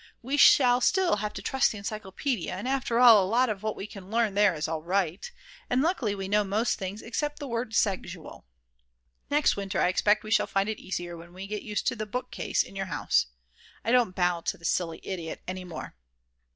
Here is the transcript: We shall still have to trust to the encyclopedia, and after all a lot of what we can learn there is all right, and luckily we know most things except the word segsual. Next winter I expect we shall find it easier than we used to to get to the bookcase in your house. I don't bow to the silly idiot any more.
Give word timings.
We 0.23 0.35
shall 0.35 0.81
still 0.81 1.17
have 1.17 1.31
to 1.33 1.43
trust 1.43 1.67
to 1.67 1.71
the 1.73 1.77
encyclopedia, 1.77 2.51
and 2.55 2.67
after 2.67 2.97
all 2.97 3.23
a 3.23 3.29
lot 3.29 3.49
of 3.49 3.61
what 3.61 3.75
we 3.75 3.85
can 3.85 4.09
learn 4.09 4.33
there 4.33 4.55
is 4.55 4.67
all 4.67 4.81
right, 4.81 5.31
and 5.69 5.79
luckily 5.83 6.15
we 6.15 6.27
know 6.27 6.43
most 6.43 6.79
things 6.79 7.03
except 7.03 7.37
the 7.37 7.47
word 7.47 7.73
segsual. 7.73 8.43
Next 9.29 9.55
winter 9.55 9.79
I 9.79 9.89
expect 9.89 10.23
we 10.23 10.31
shall 10.31 10.47
find 10.47 10.67
it 10.69 10.79
easier 10.79 11.15
than 11.17 11.33
we 11.33 11.43
used 11.43 11.51
to 11.51 11.57
to 11.59 11.67
get 11.67 11.85
to 11.89 11.95
the 11.97 12.05
bookcase 12.11 12.63
in 12.63 12.75
your 12.75 12.87
house. 12.87 13.27
I 13.85 13.91
don't 13.91 14.15
bow 14.15 14.41
to 14.41 14.57
the 14.57 14.65
silly 14.65 15.01
idiot 15.03 15.43
any 15.47 15.63
more. 15.65 15.93